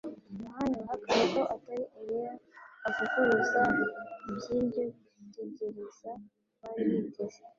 Yohana 0.41 0.73
yahakanye 0.81 1.23
ko 1.33 1.41
atari 1.55 1.83
Eliya 1.99 2.33
avuguruza 2.87 3.61
iby'iryo 4.29 4.85
tegereza 5.57 6.09
bari 6.61 6.91
biteze; 7.03 7.39